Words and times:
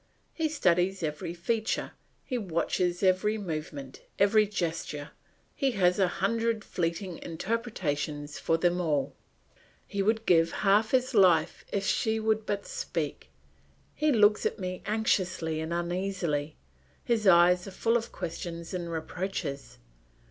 He 0.33 0.49
studies 0.49 1.03
every 1.03 1.35
feature, 1.35 1.91
he 2.25 2.35
watches 2.35 3.03
every 3.03 3.37
movement, 3.37 4.01
every 4.17 4.47
gesture; 4.47 5.11
he 5.53 5.69
has 5.73 5.99
a 5.99 6.07
hundred 6.07 6.63
fleeting 6.63 7.19
interpretations 7.19 8.39
for 8.39 8.57
them 8.57 8.81
all; 8.81 9.13
he 9.85 10.01
would 10.01 10.25
give 10.25 10.51
half 10.65 10.89
his 10.89 11.13
life 11.13 11.63
if 11.71 11.85
she 11.85 12.19
would 12.19 12.47
but 12.47 12.65
speak. 12.65 13.29
He 13.93 14.11
looks 14.11 14.43
at 14.43 14.57
me 14.57 14.81
anxiously 14.87 15.59
and 15.59 15.71
uneasily; 15.71 16.55
his 17.05 17.27
eyes 17.27 17.67
are 17.67 17.69
full 17.69 17.95
of 17.95 18.11
questions 18.11 18.73
and 18.73 18.91
reproaches. 18.91 19.77